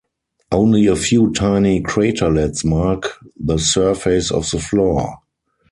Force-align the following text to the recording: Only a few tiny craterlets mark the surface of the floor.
Only 0.51 0.87
a 0.87 0.95
few 0.95 1.31
tiny 1.31 1.83
craterlets 1.83 2.65
mark 2.65 3.19
the 3.39 3.59
surface 3.59 4.31
of 4.31 4.49
the 4.49 4.57
floor. 4.57 5.17